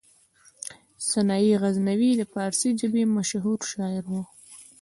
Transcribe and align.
سنايي 1.09 1.53
غزنوي 1.61 2.11
د 2.17 2.21
فارسي 2.33 2.69
ژبې 2.79 3.03
مشهور 3.17 3.59
شاعر 3.71 4.03
و. 4.09 4.13